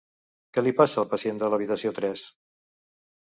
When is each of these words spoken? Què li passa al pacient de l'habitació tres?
Què 0.57 0.61
li 0.63 0.71
passa 0.79 0.97
al 1.01 1.05
pacient 1.11 1.43
de 1.43 1.51
l'habitació 1.55 1.93
tres? 2.01 2.25